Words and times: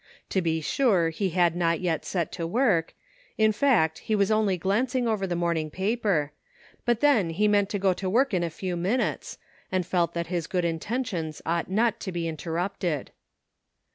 To 0.29 0.41
be 0.41 0.61
sure 0.61 1.09
he 1.09 1.29
had 1.29 1.55
not 1.55 1.79
yet 1.79 2.05
set 2.05 2.31
to 2.31 2.47
work; 2.47 2.95
in 3.37 3.51
fact, 3.51 3.99
he 3.99 4.15
was 4.15 4.31
only 4.31 4.57
glancing 4.57 5.07
over 5.07 5.27
the 5.27 5.35
morning 5.35 5.69
paper, 5.69 6.31
but 6.85 7.01
then 7.01 7.29
he 7.29 7.47
meant 7.47 7.69
to 7.69 7.77
go 7.77 7.93
to 7.93 8.09
work 8.09 8.33
in 8.33 8.43
a 8.43 8.49
few 8.49 8.75
minutes, 8.75 9.37
and 9.71 9.85
felt 9.85 10.15
that 10.15 10.25
his 10.25 10.47
good 10.47 10.65
intentions 10.65 11.39
ought 11.45 11.69
not 11.69 11.99
to 11.99 12.11
be 12.11 12.27
interrupted. 12.27 13.11